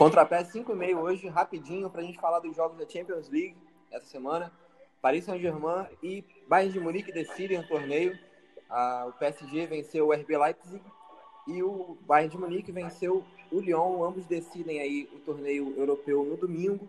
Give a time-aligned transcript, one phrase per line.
[0.00, 3.54] Contra a PS 5,5 hoje, rapidinho, para a gente falar dos jogos da Champions League
[3.90, 4.50] essa semana.
[5.02, 8.18] Paris Saint-Germain e Bayern de Munique decidem o torneio.
[8.70, 10.82] Ah, o PSG venceu o RB Leipzig
[11.46, 14.02] e o Bayern de Munique venceu o Lyon.
[14.02, 16.88] Ambos decidem aí o torneio europeu no domingo.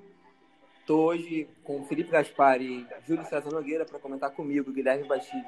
[0.79, 5.45] Estou hoje com Felipe Gaspar e Júlio César Nogueira para comentar comigo, Guilherme Bastilho,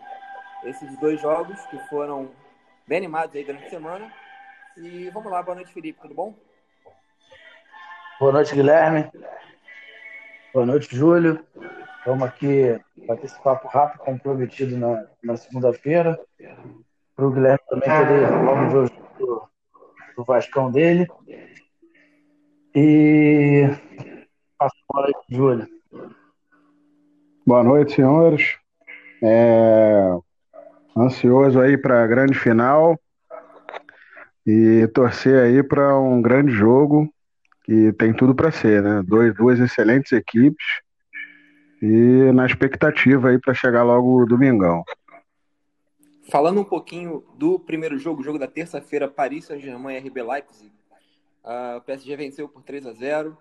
[0.66, 2.30] esses dois jogos que foram
[2.86, 4.14] bem animados aí durante a semana.
[4.76, 6.36] E vamos lá, boa noite, Felipe, tudo bom?
[8.24, 9.12] Boa noite, Guilherme.
[10.54, 11.46] Boa noite, Júlio.
[12.06, 16.18] Vamos aqui bater esse papo rápido, como prometido na, na segunda-feira.
[17.18, 19.50] Para o Guilherme também poder logo ver o jogo do,
[20.16, 21.06] do Vascão dele.
[22.74, 23.68] E
[24.58, 25.68] passo a bola aí, Júlio.
[27.46, 28.58] Boa noite, senhores.
[29.22, 30.18] É...
[30.96, 32.98] Ansioso aí para a grande final
[34.48, 37.14] e torcer aí para um grande jogo
[37.64, 39.02] que tem tudo para ser, né?
[39.06, 40.66] Dois, duas excelentes equipes
[41.82, 44.84] e na expectativa aí para chegar logo domingão.
[46.30, 50.72] Falando um pouquinho do primeiro jogo, jogo da terça-feira, Paris Saint-Germain RB Leipzig.
[51.44, 53.38] Uh, o PSG venceu por 3 a 0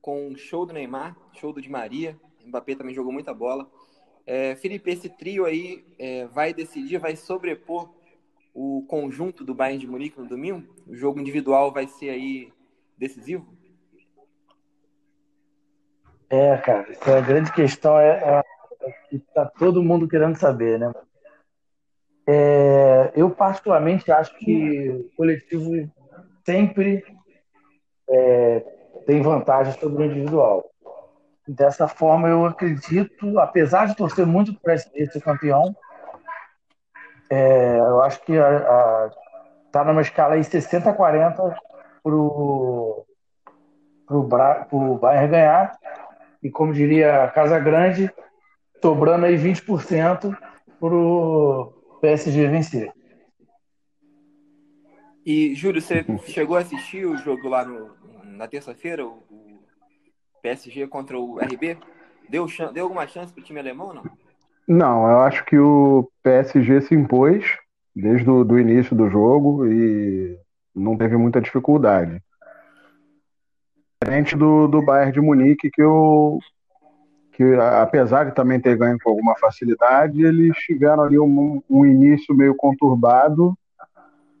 [0.00, 2.16] com um show do Neymar, show do Di Maria.
[2.44, 3.68] O Mbappé também jogou muita bola.
[4.24, 7.92] É, Felipe, esse trio aí é, vai decidir, vai sobrepor
[8.54, 10.64] o conjunto do Bayern de Munique no domingo?
[10.86, 12.52] O jogo individual vai ser aí
[12.96, 13.59] decisivo?
[16.30, 18.42] É, cara, essa é a grande questão é, é,
[18.82, 20.92] é que tá todo mundo querendo saber, né?
[22.24, 25.90] É, eu particularmente acho que o coletivo
[26.46, 27.04] sempre
[28.08, 28.60] é,
[29.06, 30.70] tem vantagem sobre o individual.
[31.48, 35.74] Dessa forma, eu acredito, apesar de torcer muito para esse campeão,
[37.28, 38.34] é, eu acho que
[39.66, 41.56] está numa escala aí 60-40
[42.04, 42.14] para
[44.70, 45.76] o Bayern ganhar
[46.42, 48.10] e como diria Casa Grande,
[48.80, 50.36] sobrando aí 20%
[50.78, 52.92] para o PSG vencer.
[55.24, 57.90] E, Júlio, você chegou a assistir o jogo lá no,
[58.24, 59.60] na terça-feira, o, o,
[60.42, 61.76] PSG contra o RB?
[62.28, 64.04] Deu, deu alguma chance para o time alemão ou não?
[64.66, 67.58] Não, eu acho que o PSG se impôs
[67.94, 70.38] desde o do início do jogo e
[70.74, 72.22] não teve muita dificuldade
[74.02, 76.38] diferente do, do Bayern de Munique, que eu
[77.32, 82.34] que apesar de também ter ganho com alguma facilidade, eles tiveram ali um, um início
[82.34, 83.54] meio conturbado,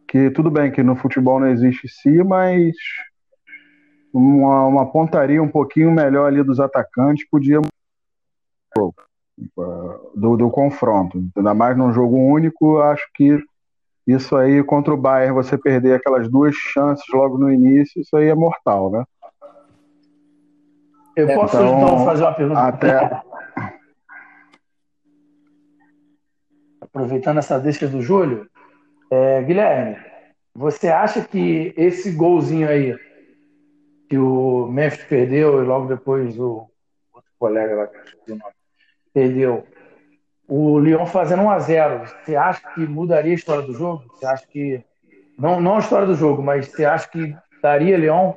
[0.06, 2.74] que tudo bem que no futebol não existe si, mas
[4.12, 7.60] uma, uma pontaria um pouquinho melhor ali dos atacantes podia
[10.14, 11.22] do, do confronto.
[11.36, 13.38] Ainda mais num jogo único, acho que
[14.06, 18.26] isso aí contra o Bayern, você perder aquelas duas chances logo no início, isso aí
[18.26, 19.04] é mortal, né?
[21.20, 22.60] Eu posso então, então fazer uma pergunta?
[22.60, 23.22] Até...
[26.80, 28.48] Aproveitando essa deixa do Júlio,
[29.10, 29.96] é, Guilherme,
[30.54, 32.96] você acha que esse golzinho aí
[34.08, 36.68] que o Memphis perdeu e logo depois o
[37.12, 38.42] outro colega lá que nome,
[39.14, 39.64] perdeu,
[40.48, 44.02] o Lyon fazendo 1 a 0 você acha que mudaria a história do jogo?
[44.08, 44.84] Você acha que
[45.38, 48.34] não, não a história do jogo, mas você acha que daria Lyon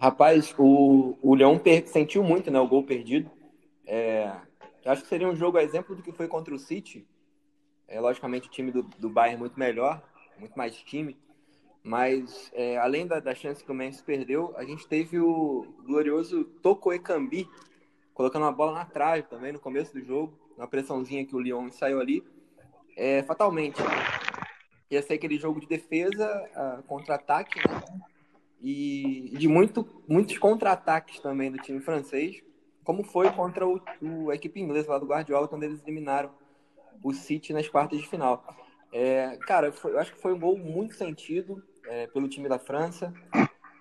[0.00, 3.30] Rapaz, o, o Leão sentiu muito né, o gol perdido.
[3.86, 4.34] É,
[4.86, 7.06] acho que seria um jogo a exemplo do que foi contra o City.
[7.86, 10.02] É, logicamente, o time do, do Bayern é muito melhor,
[10.38, 11.18] muito mais time.
[11.82, 16.44] Mas, é, além da, da chance que o Memphis perdeu, a gente teve o glorioso
[16.62, 17.46] Toko Ekambi
[18.14, 20.32] colocando uma bola na trave também no começo do jogo.
[20.56, 22.24] Uma pressãozinha que o Lyon saiu ali.
[22.96, 23.78] É, fatalmente,
[24.90, 28.00] ia ser aquele jogo de defesa, uh, contra-ataque, né?
[28.62, 32.42] E de muito, muitos contra-ataques também do time francês,
[32.84, 36.30] como foi contra o, o, a equipe inglesa lá do Guardiola, quando eles eliminaram
[37.02, 38.44] o City nas quartas de final.
[38.92, 42.58] É, cara, foi, eu acho que foi um gol muito sentido é, pelo time da
[42.58, 43.12] França,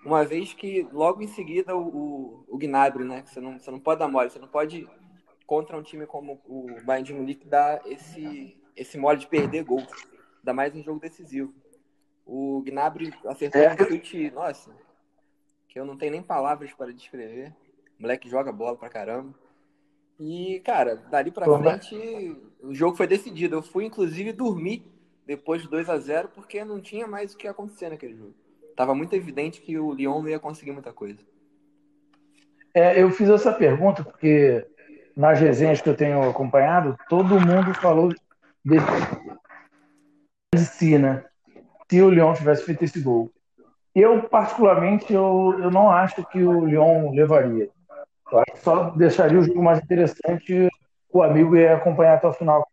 [0.06, 3.80] uma vez que logo em seguida o, o, o Gnabry, né, você não, você não
[3.80, 4.88] pode dar mole, você não pode,
[5.46, 9.84] contra um time como o Bayern de Munique, dar esse, esse mole de perder gol,
[10.40, 11.54] ainda mais em jogo decisivo.
[12.32, 13.74] O Gnabry acertou é.
[13.74, 14.70] um chute, nossa,
[15.68, 17.52] que eu não tenho nem palavras para descrever.
[17.98, 19.34] O moleque joga bola pra caramba.
[20.20, 22.70] E, cara, dali pra Pô, frente, mas...
[22.70, 23.56] o jogo foi decidido.
[23.56, 24.86] Eu fui, inclusive, dormir
[25.26, 28.36] depois de 2 a 0 porque não tinha mais o que acontecer naquele jogo.
[28.76, 31.20] Tava muito evidente que o Lyon não ia conseguir muita coisa.
[32.76, 34.68] É, eu fiz essa pergunta porque
[35.16, 38.14] nas resenhas que eu tenho acompanhado, todo mundo falou
[38.64, 38.80] de
[40.60, 41.26] si, né?
[41.90, 43.32] Se o Lyon tivesse feito esse gol.
[43.96, 47.70] Eu, particularmente, eu, eu não acho que o Lyon levaria.
[48.32, 50.70] Eu acho que só deixaria o jogo mais interessante
[51.12, 52.68] o amigo ia acompanhar até o final.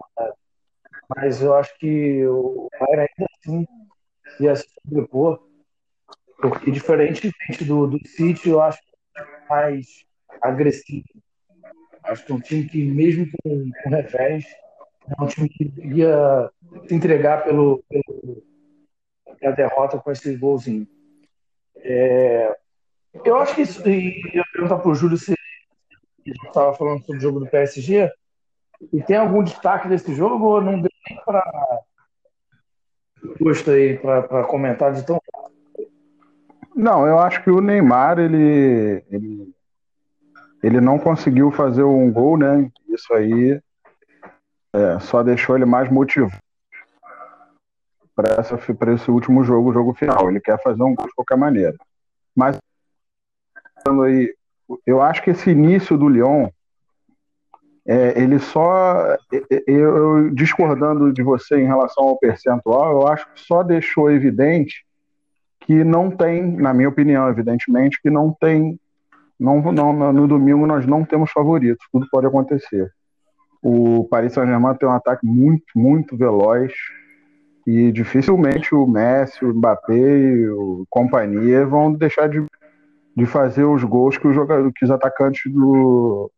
[1.16, 3.66] Mas eu acho que o Bayern ainda assim
[4.40, 5.40] ia se sobrepor,
[6.40, 7.32] porque diferente
[7.64, 8.78] do, do City, eu acho
[9.16, 9.86] é mais
[10.42, 11.06] agressivo.
[12.04, 14.44] Acho que é um time que, mesmo com, com revés,
[15.08, 16.50] é um time que ia
[16.86, 18.42] se entregar pelo, pelo
[19.44, 20.86] a derrota com esse golzinho.
[21.76, 22.56] É,
[23.24, 23.86] eu acho que isso.
[23.88, 25.34] E eu perguntar para o Júlio se
[26.24, 28.10] ele estava falando sobre o jogo do PSG.
[28.92, 31.42] E tem algum destaque desse jogo ou não deu nem para
[33.40, 35.18] gosto aí para comentar de tão
[36.76, 39.54] não, eu acho que o Neymar ele, ele,
[40.62, 42.70] ele não conseguiu fazer um gol, né?
[42.86, 43.58] Isso aí
[44.74, 46.45] é, só deixou ele mais motivado
[48.16, 50.30] para esse último jogo, o jogo final.
[50.30, 51.76] Ele quer fazer um gol de qualquer maneira.
[52.34, 52.58] Mas
[54.02, 54.34] aí,
[54.86, 56.48] eu acho que esse início do Lyon,
[57.86, 59.16] é, ele só.
[59.66, 64.84] Eu, discordando de você em relação ao percentual, eu acho que só deixou evidente
[65.60, 68.80] que não tem, na minha opinião, evidentemente, que não tem.
[69.38, 72.90] Não, não, no domingo nós não temos favoritos, tudo pode acontecer.
[73.62, 76.72] O Paris Saint-Germain tem um ataque muito, muito veloz
[77.66, 82.44] e dificilmente o Messi, o Mbappé o companhia vão deixar de,
[83.16, 84.36] de fazer os gols que, os
[84.74, 86.30] que os atacantes do,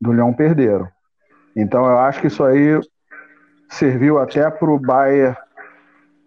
[0.00, 0.88] do Leão perderam.
[1.56, 2.80] Então eu acho que isso aí
[3.68, 5.36] serviu até para o Bayern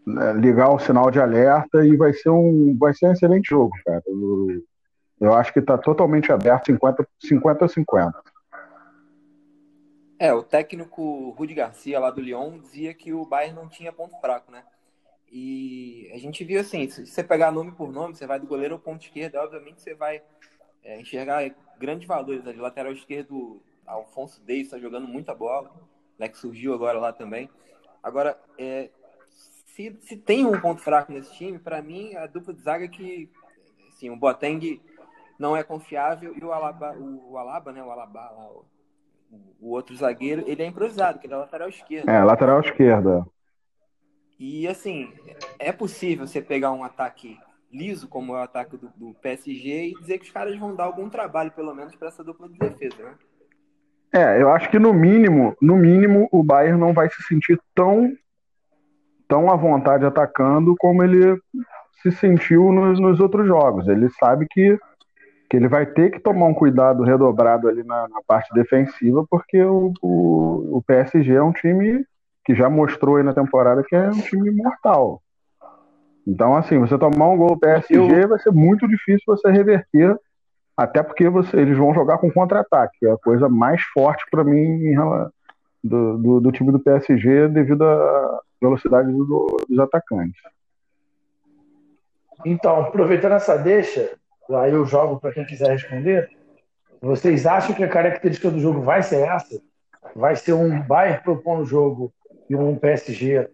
[0.05, 3.71] né, ligar o sinal de alerta e vai ser um, vai ser um excelente jogo,
[3.85, 4.03] cara.
[4.05, 4.61] Eu,
[5.21, 8.32] eu acho que está totalmente aberto 50 50 50.
[10.23, 14.17] É, o técnico Rudi Garcia lá do Lyon dizia que o Bayern não tinha ponto
[14.21, 14.63] fraco, né?
[15.29, 18.75] E a gente viu assim, se você pegar nome por nome, você vai do goleiro
[18.75, 20.23] ao ponto esquerdo, obviamente você vai
[20.81, 22.57] é, enxergar grandes valores ali.
[22.57, 25.69] Lateral esquerdo, Alfonso Davis está jogando muita bola,
[26.17, 27.49] né, que surgiu agora lá também.
[28.01, 28.91] Agora, é,
[29.75, 33.29] se, se tem um ponto fraco nesse time, para mim, a dupla de zaga que,
[33.89, 34.81] assim, o Boateng
[35.37, 38.65] não é confiável e o Alaba, o, o Alaba, né, o Alaba lá, o,
[39.59, 42.09] o outro zagueiro, ele é improvisado, que ele é lateral esquerdo.
[42.09, 43.25] É, lateral esquerda.
[44.39, 45.11] E assim,
[45.57, 47.37] é possível você pegar um ataque
[47.71, 50.83] liso, como é o ataque do, do PSG, e dizer que os caras vão dar
[50.83, 53.15] algum trabalho, pelo menos, para essa dupla de defesa, né?
[54.15, 58.13] É, eu acho que no mínimo, no mínimo, o Bayern não vai se sentir tão,
[59.27, 61.41] tão à vontade atacando como ele
[62.03, 63.87] se sentiu nos, nos outros jogos.
[63.87, 64.77] Ele sabe que
[65.53, 69.61] que ele vai ter que tomar um cuidado redobrado ali na, na parte defensiva, porque
[69.61, 72.03] o, o, o, PSG é um time
[72.43, 75.21] que já mostrou aí na temporada que é um time mortal.
[76.25, 78.27] Então, assim, você tomar um gol do PSG Eu...
[78.29, 80.17] vai ser muito difícil você reverter,
[80.75, 84.43] até porque você, eles vão jogar com contra-ataque, que é a coisa mais forte para
[84.43, 84.95] mim
[85.83, 90.41] do, do, do, time do PSG devido à velocidade do, dos atacantes.
[92.43, 94.17] Então, aproveitando essa deixa,
[94.49, 96.29] aí eu jogo para quem quiser responder.
[97.01, 99.61] Vocês acham que a característica do jogo vai ser essa?
[100.15, 102.13] Vai ser um Bayern propondo o jogo
[102.49, 103.49] e um PSG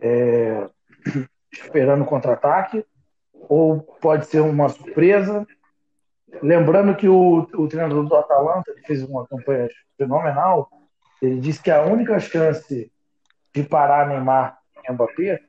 [0.00, 0.68] é,
[1.52, 2.84] esperando contra-ataque?
[3.48, 5.46] Ou pode ser uma surpresa?
[6.42, 10.68] Lembrando que o, o treinador do Atalanta fez uma campanha fenomenal.
[11.20, 12.90] Ele disse que a única chance
[13.54, 14.58] de parar Neymar
[14.88, 15.40] e Mbappé,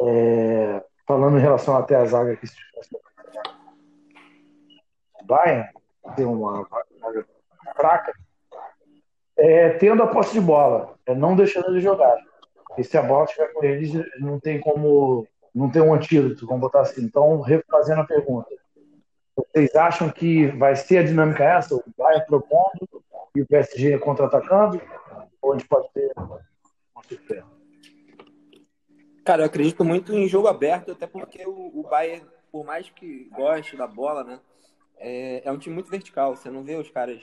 [0.00, 2.56] é, falando em relação até à zaga que se
[5.28, 5.68] Bayern,
[6.16, 7.26] tem uma vaga
[7.76, 8.12] fraca,
[9.36, 12.16] é, tendo a posse de bola, é não deixando de jogar.
[12.76, 15.26] E se a bola estiver com eles, não tem como.
[15.54, 17.02] Não tem um antídoto, vamos botar assim.
[17.02, 18.48] Então, refazendo a pergunta.
[19.34, 21.74] Vocês acham que vai ser a dinâmica essa?
[21.74, 23.04] O Bayern propondo
[23.34, 24.80] e o PSG contra-atacando?
[25.40, 27.46] Ou a gente pode ter uma surpresa?
[29.24, 33.28] Cara, eu acredito muito em jogo aberto, até porque o, o Bayern, por mais que
[33.34, 34.40] goste da bola, né?
[34.98, 36.36] É, é um time muito vertical.
[36.36, 37.20] Você não vê os caras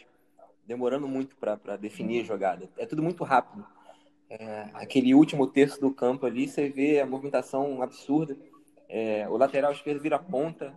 [0.65, 2.69] demorando muito para definir a jogada.
[2.77, 3.65] É tudo muito rápido.
[4.29, 8.35] É, aquele último terço do campo ali, você vê a movimentação absurda.
[8.89, 10.73] É, o lateral esquerdo vira ponta.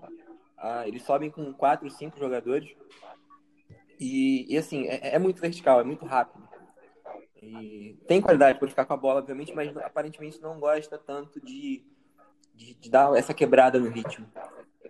[0.56, 2.68] Ah, eles sobem com quatro, cinco jogadores.
[3.98, 6.46] E, e assim, é, é, muito vertical, é muito rápido.
[7.40, 11.84] E tem qualidade para ficar com a bola, obviamente, mas aparentemente não gosta tanto de,
[12.54, 14.26] de, de dar essa quebrada no ritmo.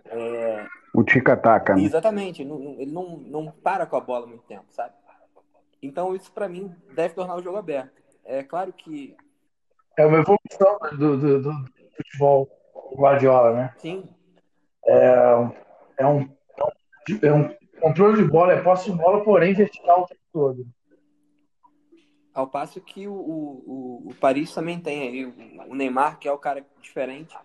[0.05, 0.67] É,
[0.99, 1.75] o tica-taca.
[1.75, 1.83] Né?
[1.83, 2.41] Exatamente.
[2.41, 4.93] Ele não, não para com a bola muito tempo, sabe?
[5.81, 8.01] Então, isso para mim deve tornar o jogo aberto.
[8.25, 9.15] É claro que.
[9.97, 11.65] É uma evolução do, do, do
[11.95, 12.49] futebol
[12.93, 13.73] Guardiola, né?
[13.77, 14.03] Sim.
[14.85, 15.51] É,
[15.99, 16.29] é, um,
[17.21, 20.67] é um controle de bola, é posse de bola, porém vertical o tempo todo.
[22.33, 25.25] Ao passo que o, o, o Paris também tem aí
[25.67, 27.35] o Neymar, que é o cara diferente,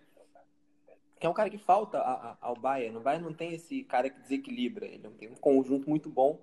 [1.24, 1.98] que é um cara que falta
[2.38, 2.98] ao Bayern.
[2.98, 4.84] O Bayern não tem esse cara que desequilibra.
[4.84, 6.38] Ele tem um conjunto muito bom,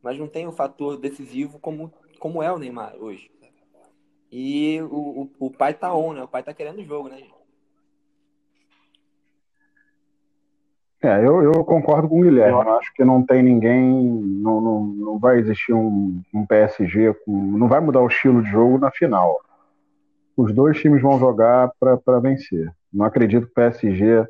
[0.00, 3.28] mas não tem o fator decisivo como, como é o Neymar hoje.
[4.30, 6.22] E o, o, o pai tá on, né?
[6.22, 7.34] O pai tá querendo o jogo, né, gente?
[11.02, 12.52] É, eu, eu concordo com o Guilherme.
[12.52, 17.32] Eu acho que não tem ninguém, não, não, não vai existir um, um PSG, com,
[17.32, 19.42] não vai mudar o estilo de jogo na final.
[20.36, 22.72] Os dois times vão jogar para vencer.
[22.92, 24.26] Não acredito que o PSG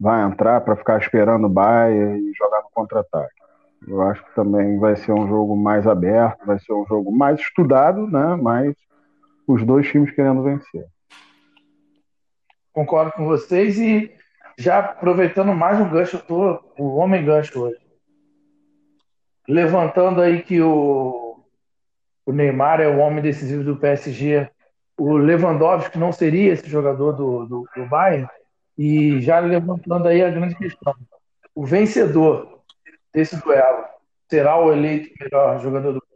[0.00, 3.34] vai entrar para ficar esperando o Bayern e jogar no contra-ataque.
[3.86, 7.40] Eu acho que também vai ser um jogo mais aberto, vai ser um jogo mais
[7.40, 8.36] estudado, né?
[8.36, 8.74] Mas
[9.46, 10.86] os dois times querendo vencer.
[12.72, 14.12] Concordo com vocês e
[14.58, 17.78] já aproveitando mais um gancho, eu tô o homem gancho hoje.
[19.48, 21.42] Levantando aí que o,
[22.26, 24.50] o Neymar é o homem decisivo do PSG,
[24.98, 28.28] o Lewandowski não seria esse jogador do, do, do Bayern,
[28.76, 30.94] e já levantando aí a grande questão.
[31.54, 32.62] O vencedor
[33.12, 33.86] desse duelo
[34.28, 36.08] será o eleito melhor jogador do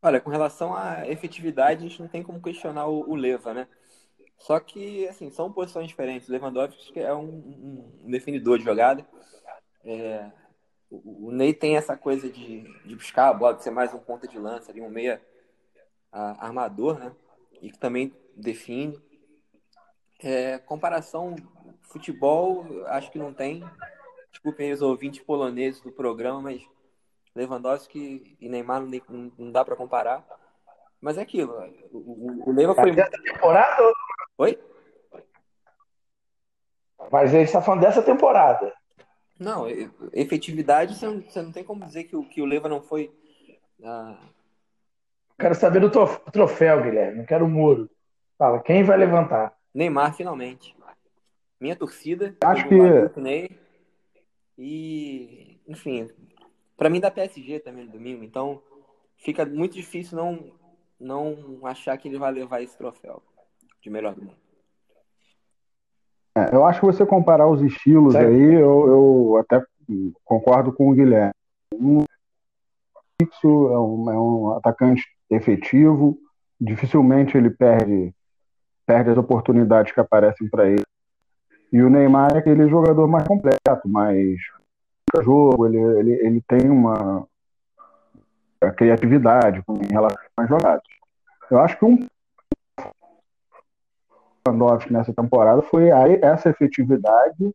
[0.00, 3.66] Olha, com relação à efetividade, a gente não tem como questionar o, o Leva, né?
[4.38, 6.28] Só que, assim, são posições diferentes.
[6.28, 9.04] O Lewandowski é um, um definidor de jogada.
[9.84, 10.30] É,
[10.88, 13.98] o, o, Ney tem essa coisa de, de buscar a bola, de ser mais um
[13.98, 15.20] ponta de lança, ali, um meia
[16.12, 17.12] armador, né?
[17.60, 18.98] E que também define.
[20.20, 21.36] É, comparação
[21.82, 23.62] futebol, acho que não tem.
[24.30, 26.62] Desculpem os ouvintes poloneses do programa, mas
[27.34, 30.24] Lewandowski e Neymar não, não dá para comparar.
[31.00, 31.52] Mas é aquilo.
[31.92, 32.92] O, o, o Leva foi.
[32.92, 33.92] Dessa temporada?
[34.38, 34.58] Oi?
[37.10, 38.74] Mas ele está falando dessa temporada.
[39.38, 39.66] Não,
[40.12, 43.12] efetividade, você não, você não tem como dizer que o, que o Leva não foi.
[43.84, 44.18] Ah...
[45.38, 45.90] Quero saber do
[46.32, 47.18] troféu, Guilherme.
[47.18, 47.88] Não quero o muro.
[48.36, 49.54] Fala, quem vai levantar?
[49.72, 50.76] Neymar, finalmente.
[51.60, 52.36] Minha torcida.
[52.42, 53.20] Acho que.
[53.20, 53.58] Ney,
[54.58, 56.08] e, enfim,
[56.76, 58.24] para mim da PSG também no domingo.
[58.24, 58.60] Então,
[59.16, 60.58] fica muito difícil não
[61.00, 63.22] não achar que ele vai levar esse troféu
[63.80, 64.36] de melhor do mundo.
[66.36, 68.28] É, eu acho que você comparar os estilos certo.
[68.28, 69.64] aí, eu, eu, até
[70.24, 71.32] concordo com o Guilherme.
[71.72, 72.02] Um
[73.20, 76.18] fixo é um, é um atacante efetivo,
[76.60, 78.14] dificilmente ele perde
[78.86, 80.84] perde as oportunidades que aparecem para ele.
[81.70, 84.38] E o Neymar é aquele jogador mais completo, mais
[85.22, 87.26] jogo, ele, ele, ele tem uma,
[88.76, 90.82] criatividade em relação às jogadas.
[91.50, 92.06] Eu acho que um
[94.46, 95.88] Lewandowski nessa temporada foi
[96.22, 97.54] essa efetividade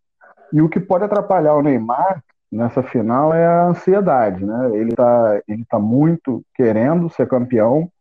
[0.52, 2.24] e o que pode atrapalhar o Neymar
[2.54, 4.70] nessa final é a ansiedade, né?
[4.78, 7.92] Ele está ele tá muito querendo ser campeão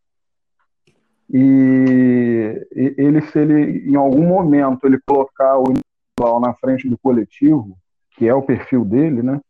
[1.33, 7.77] e ele se ele em algum momento ele colocar o individual na frente do coletivo,
[8.11, 9.41] que é o perfil dele, né?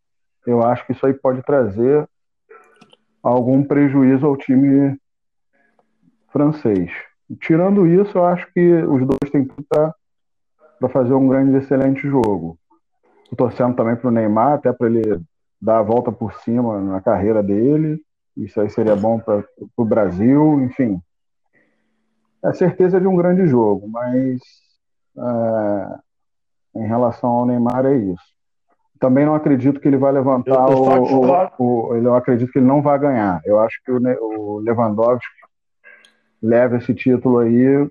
[0.46, 2.08] Eu acho que isso aí pode trazer
[3.20, 4.96] algum prejuízo ao time
[6.32, 6.90] francês.
[7.40, 12.58] Tirando isso, eu acho que os dois têm tudo para fazer um grande, excelente jogo.
[13.32, 15.18] Estou torcendo também para o Neymar, até para ele
[15.58, 17.98] dar a volta por cima na carreira dele.
[18.36, 19.42] Isso aí seria bom para
[19.74, 21.00] o Brasil, enfim.
[22.44, 24.38] É certeza de um grande jogo, mas
[25.16, 28.32] é, em relação ao Neymar é isso.
[29.00, 32.82] Também não acredito que ele vai levantar o, o, o, Eu acredito que ele não
[32.82, 33.40] vai ganhar.
[33.44, 33.98] Eu acho que o,
[34.38, 35.26] o Lewandowski
[36.42, 37.88] leva esse título aí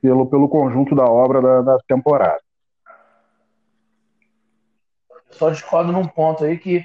[0.00, 2.43] pelo, pelo conjunto da obra da, da temporada.
[5.34, 6.84] Só discordo num ponto aí que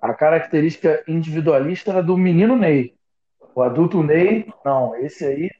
[0.00, 2.94] a característica individualista era do menino Ney.
[3.54, 5.50] O adulto Ney, não, esse aí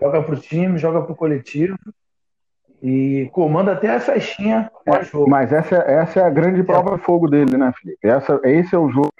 [0.00, 1.76] joga pro time, joga pro coletivo
[2.82, 7.28] e comanda até a festinha é, Mas essa, essa é a grande prova de fogo
[7.28, 7.98] dele, né, Felipe?
[8.02, 9.12] Essa, esse é o jogo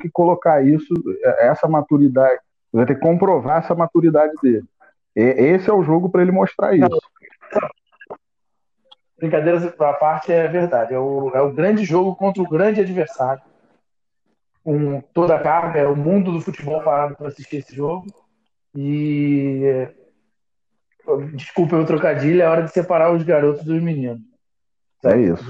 [0.00, 0.94] que colocar isso,
[1.38, 2.38] essa maturidade,
[2.72, 4.64] vai ter que comprovar essa maturidade dele.
[5.14, 7.00] E, esse é o jogo para ele mostrar isso.
[9.18, 10.94] Brincadeiras à parte é verdade.
[10.94, 13.42] É o, é o grande jogo contra o grande adversário.
[14.62, 18.06] Com toda a carga, é o mundo do futebol parado para assistir esse jogo.
[18.74, 19.88] E
[21.34, 24.20] Desculpa o trocadilho, é hora de separar os garotos dos meninos.
[25.04, 25.44] É isso.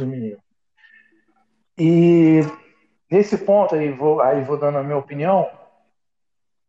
[1.78, 2.40] E
[3.10, 5.50] nesse ponto aí vou, aí vou dando a minha opinião.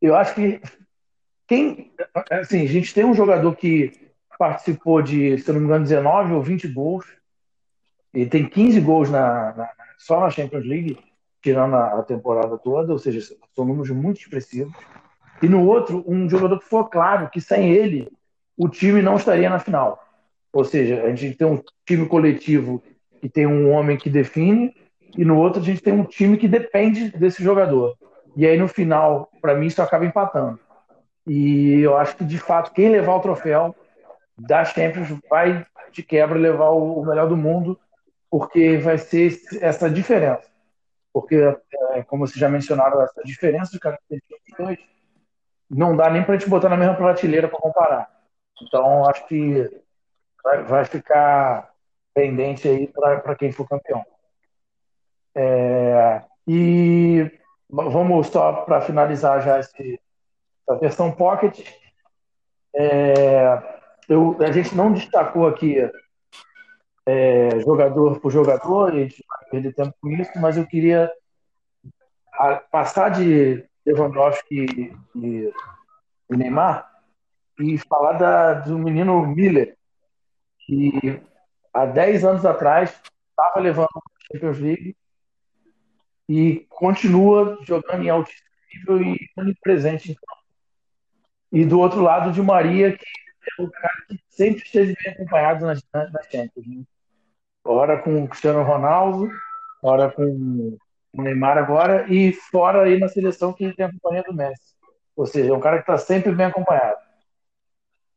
[0.02, 0.62] Eu acho que
[1.48, 1.94] quem,
[2.32, 4.07] assim, a gente tem um jogador que
[4.38, 7.06] participou de, se não me engano, 19 ou 20 gols.
[8.14, 10.98] Ele tem 15 gols na, na, só na Champions League,
[11.42, 14.74] tirando a, a temporada toda, ou seja, são números muito expressivos.
[15.42, 18.10] E no outro, um jogador que foi claro que sem ele
[18.58, 20.04] o time não estaria na final.
[20.52, 22.82] Ou seja, a gente tem um time coletivo
[23.22, 24.76] que tem um homem que define,
[25.16, 27.96] e no outro a gente tem um time que depende desse jogador.
[28.36, 30.60] E aí no final, para mim, isso acaba empatando.
[31.26, 33.76] E eu acho que de fato, quem levar o troféu
[34.38, 37.80] da Champions vai de quebra levar o melhor do mundo,
[38.30, 40.50] porque vai ser essa diferença.
[41.12, 44.78] Porque, é, como vocês já mencionaram, essa diferença de características
[45.70, 48.12] não dá nem para a gente botar na mesma prateleira para comparar.
[48.62, 49.70] Então, acho que
[50.44, 51.72] vai, ficar
[52.14, 54.06] pendente aí para quem for campeão.
[55.36, 57.32] É, e
[57.70, 60.00] vamos só para finalizar já esse,
[60.80, 61.60] versão Pocket.
[62.76, 63.77] É,
[64.08, 65.78] eu, a gente não destacou aqui
[67.06, 71.12] é, jogador por jogador, a gente vai perder tempo com isso, mas eu queria
[72.72, 75.54] passar de Lewandowski e,
[76.30, 76.90] e Neymar
[77.60, 79.76] e falar da, do menino Miller,
[80.60, 81.22] que
[81.74, 84.96] há 10 anos atrás estava levando a Champions League
[86.30, 90.12] e continua jogando em altíssimo nível e onipresente.
[90.12, 90.38] Então.
[91.52, 93.06] E do outro lado, de Maria, que
[93.60, 96.68] é o cara que sempre esteve bem acompanhado nas, nas Champions.
[96.68, 96.84] Né?
[97.64, 99.30] Ora com o Cristiano Ronaldo,
[99.82, 100.78] ora com
[101.14, 104.76] o Neymar agora, e fora aí na seleção que tem a companhia do Messi.
[105.16, 107.00] Ou seja, é um cara que está sempre bem acompanhado.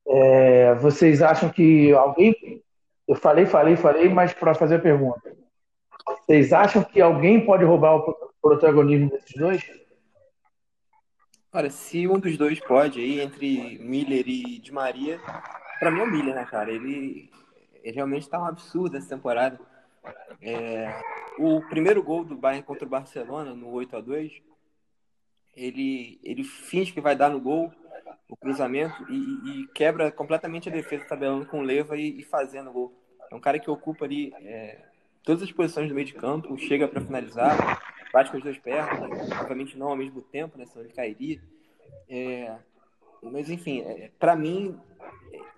[0.07, 2.63] É, vocês acham que alguém.
[3.09, 5.35] Eu falei, falei, falei, mas para fazer a pergunta.
[6.07, 9.63] Vocês acham que alguém pode roubar o protagonismo desses dois?
[11.52, 15.21] Olha, se um dos dois pode, aí, entre Miller e Di Maria,
[15.80, 16.71] para mim é o Miller, né, cara?
[16.71, 17.28] Ele,
[17.83, 19.59] ele realmente tá um absurdo essa temporada.
[20.40, 21.00] É,
[21.38, 24.50] o primeiro gol do Bayern contra o Barcelona, no 8 a 2
[25.56, 27.73] ele, ele finge que vai dar no gol,
[28.28, 32.73] o cruzamento, e, e quebra completamente a defesa, tabelando com leva e, e fazendo o
[32.73, 32.95] gol.
[33.30, 34.84] É um cara que ocupa ali é,
[35.25, 37.82] todas as posições do meio de campo, chega para finalizar,
[38.13, 41.41] bate com as duas pernas, obviamente não ao mesmo tempo, né, senão ele cairia.
[42.09, 42.57] É,
[43.23, 44.79] mas enfim, é, para mim,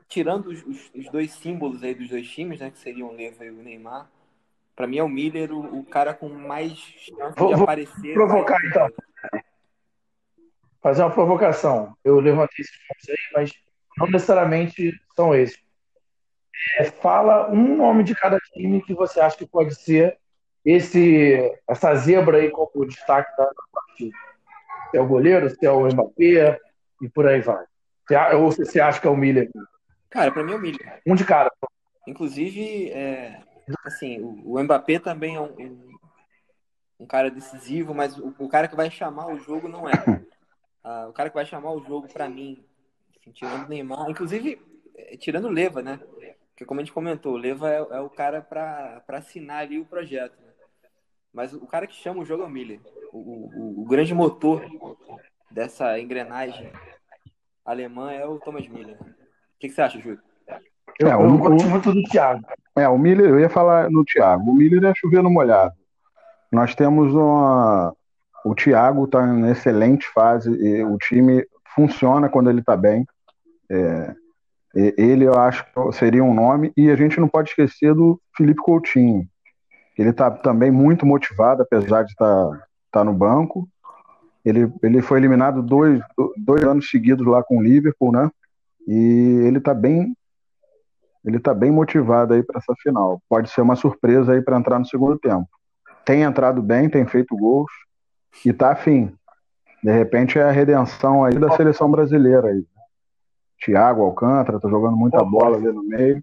[0.09, 3.45] tirando os, os, os, dois símbolos aí dos dois times, né, que seriam o Leva
[3.45, 4.11] e o Neymar,
[4.75, 8.15] para mim é o Miller o, o, cara com mais chance vou, de aparecer.
[8.15, 8.89] Provocar então.
[10.81, 11.97] Fazer uma provocação.
[12.03, 13.53] Eu levantei esses pontos aí, mas
[13.97, 15.63] não necessariamente são esses.
[16.79, 20.19] É, fala um nome de cada time que você acha que pode ser
[20.65, 24.17] esse essa zebra aí como destaque da partida.
[24.91, 26.61] Se é o goleiro, se é o Mbappé
[27.01, 27.65] e por aí vai.
[28.35, 29.51] Ou você acha que é o Miller?
[30.11, 31.01] Cara, para mim é o Miller.
[31.07, 31.51] Um de cara.
[32.07, 33.41] Inclusive, é,
[33.85, 35.99] assim, o, Mbappé também é um, um,
[37.01, 39.93] um cara decisivo, mas o, o, cara que vai chamar o jogo não é.
[40.85, 42.61] Ah, o cara que vai chamar o jogo para mim,
[43.17, 44.61] assim, tirando o Neymar, inclusive
[44.97, 46.01] é, tirando o Leva, né?
[46.49, 49.85] Porque como a gente comentou, o Leva é, é o cara para assinar ali o
[49.85, 50.37] projeto.
[50.41, 50.52] Né?
[51.33, 52.81] Mas o cara que chama o jogo é o Miller.
[53.13, 54.63] O, o, o grande motor
[55.51, 56.71] dessa engrenagem
[57.65, 58.97] alemã é o Thomas Miller.
[59.01, 59.07] O
[59.59, 60.21] que, que você acha, Júlio?
[60.99, 62.45] Eu, é, eu gosto muito do Thiago.
[62.77, 64.51] É, o Miller, eu ia falar no Thiago.
[64.51, 65.75] O Miller é chover no molhado.
[66.51, 67.95] Nós temos uma.
[68.45, 70.51] O Thiago está em excelente fase.
[70.83, 73.07] o time funciona quando ele está bem.
[73.71, 74.15] É,
[74.75, 76.73] ele, eu acho que seria um nome.
[76.77, 79.27] E a gente não pode esquecer do Felipe Coutinho.
[79.97, 83.69] Ele está também muito motivado, apesar de estar tá, tá no banco.
[84.45, 86.03] Ele, ele foi eliminado dois,
[86.37, 88.31] dois anos seguidos lá com o Liverpool, né?
[88.87, 90.15] E ele está bem
[91.25, 93.23] ele está bem motivado aí para essa final.
[93.29, 95.47] Pode ser uma surpresa aí para entrar no segundo tempo.
[96.05, 97.71] Tem entrado bem, tem feito gols
[98.45, 99.15] e está afim.
[99.83, 102.65] De repente é a redenção aí da seleção brasileira aí.
[103.65, 106.23] Thiago Alcântara tá jogando muita bola ali no meio.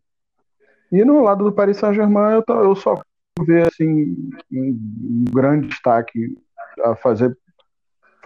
[0.91, 3.01] E no lado do Paris Saint-Germain eu, eu só
[3.45, 6.37] ver assim um grande destaque
[6.83, 7.37] a fazer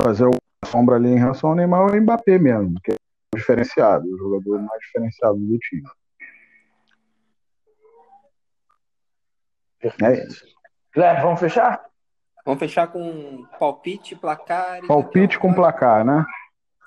[0.02, 0.34] fazer o
[0.66, 4.18] sombra ali em relação ao Neymar é o Mbappé mesmo, que é o diferenciado, o
[4.18, 5.88] jogador mais diferenciado do time.
[10.02, 10.46] É isso.
[10.94, 11.86] Guilherme, vamos fechar?
[12.46, 14.86] Vamos fechar com palpite, placar.
[14.86, 16.26] Palpite com placar, né?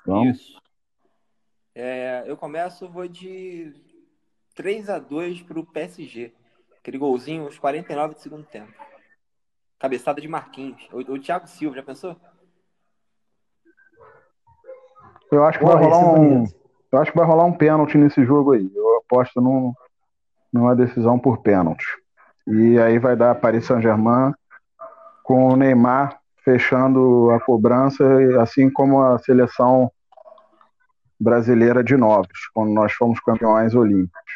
[0.05, 0.37] Vamos.
[0.37, 0.61] Isso.
[1.75, 3.73] É, eu começo, vou de
[4.55, 6.33] 3 a 2 para o PSG.
[6.87, 8.71] Aquele golzinho, os 49 do segundo tempo.
[9.77, 10.87] Cabeçada de Marquinhos.
[10.93, 12.15] O, o Thiago Silva, já pensou?
[15.29, 16.45] Eu acho que vai rolar um,
[16.89, 18.71] Eu acho que vai rolar um pênalti nesse jogo aí.
[18.73, 19.73] Eu aposto num,
[20.53, 21.85] numa decisão por pênalti.
[22.47, 24.33] E aí vai dar Paris Saint-Germain
[25.23, 28.05] com o Neymar fechando a cobrança,
[28.41, 29.91] assim como a seleção
[31.19, 34.26] brasileira de novos, quando nós fomos campeões olímpicos.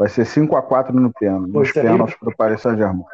[0.00, 3.04] Vai ser 5 a 4 no pênalti, nos pênaltis para o Paris Saint-Germain.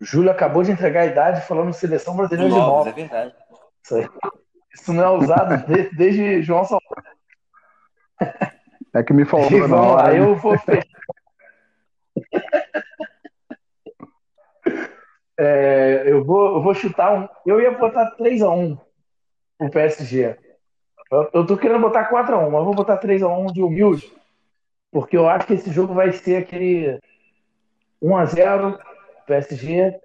[0.00, 2.88] Júlio acabou de entregar a idade falando seleção brasileira de novos.
[2.88, 3.32] É verdade.
[3.84, 4.08] Isso, aí.
[4.74, 7.04] Isso não é usado desde, desde João Salvador.
[8.92, 10.02] É que me faltou na hora.
[10.02, 10.18] lá, né?
[10.18, 10.88] eu vou fechar.
[15.38, 17.28] É, eu, vou, eu vou chutar um.
[17.46, 18.76] Eu ia botar 3x1
[19.56, 20.36] pro PSG.
[21.12, 24.20] Eu, eu tô querendo botar 4x1, mas eu vou botar 3x1 de humilde.
[24.92, 27.00] Porque eu acho que esse jogo vai ser aquele
[28.02, 28.78] 1x0
[29.26, 29.98] PSG.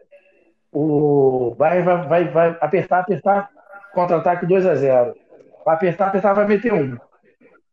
[0.72, 3.52] O Bayern vai, vai, vai apertar, apertar,
[3.94, 5.14] contra-ataque 2x0.
[5.66, 6.98] Vai apertar, apertar, vai meter um.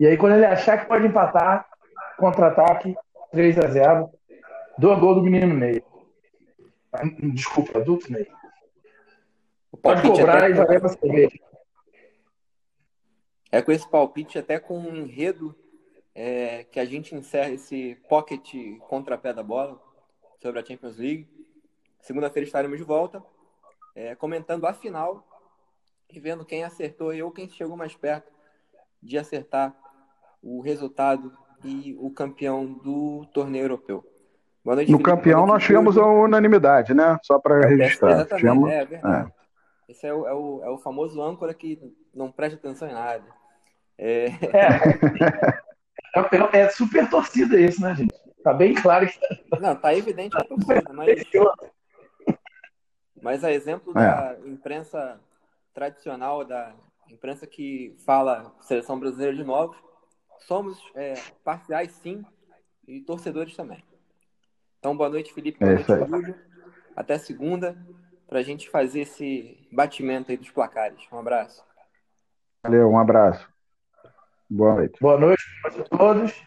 [0.01, 1.67] E aí, quando ele achar que pode empatar,
[2.19, 2.97] contra-ataque
[3.33, 4.11] 3x0.
[4.77, 5.83] Dois gols do menino Ney.
[7.33, 8.27] Desculpa, adulto Ney.
[9.81, 11.39] Pode cobrar até e vai levar cerveja.
[13.53, 15.55] É com esse palpite, até com um enredo,
[16.15, 18.55] é, que a gente encerra esse pocket
[18.89, 19.81] contra-pé da bola
[20.41, 21.29] sobre a Champions League.
[22.01, 23.23] Segunda-feira estaremos de volta,
[23.95, 25.27] é, comentando a final
[26.11, 28.31] e vendo quem acertou ou quem chegou mais perto
[29.03, 29.75] de acertar
[30.43, 31.33] o resultado
[31.65, 34.05] e o campeão do torneio europeu.
[34.63, 35.11] Boa noite, No Felipe.
[35.11, 37.19] campeão Boa noite, nós tivemos a unanimidade, né?
[37.23, 38.13] Só para registrar.
[38.13, 39.33] Exatamente, Tivemos- é verdade.
[39.89, 41.79] Esse é o, é, o, é o famoso âncora que
[42.15, 43.25] não presta atenção em nada.
[43.99, 45.65] É, É,
[46.53, 48.15] é, é super torcida isso, né, gente?
[48.43, 49.19] Tá bem claro que
[49.61, 51.23] não, tá evidente a torcida, mas,
[53.23, 55.19] mas a exemplo da imprensa
[55.73, 56.75] tradicional, da
[57.11, 59.77] imprensa que fala seleção brasileira de novos,
[60.41, 62.25] somos é, parciais sim
[62.87, 63.83] e torcedores também.
[64.79, 65.59] Então, boa noite, Felipe.
[65.59, 66.11] Boa É noite.
[66.11, 66.35] Júlio.
[66.95, 67.77] Até segunda,
[68.29, 71.01] para a gente fazer esse batimento aí dos placares.
[71.11, 71.65] Um abraço.
[72.63, 73.54] Valeu, um abraço.
[74.55, 74.99] Boa noite.
[75.01, 76.47] Boa noite a todos.